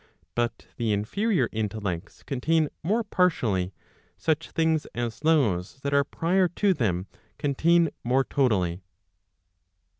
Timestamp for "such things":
4.17-4.87